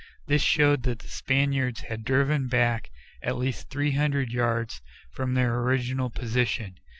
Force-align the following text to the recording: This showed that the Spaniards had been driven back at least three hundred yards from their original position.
This 0.25 0.41
showed 0.41 0.81
that 0.81 0.97
the 0.97 1.07
Spaniards 1.07 1.81
had 1.81 1.99
been 2.03 2.15
driven 2.15 2.47
back 2.47 2.89
at 3.21 3.37
least 3.37 3.69
three 3.69 3.91
hundred 3.91 4.31
yards 4.31 4.81
from 5.11 5.35
their 5.35 5.59
original 5.59 6.09
position. 6.09 6.77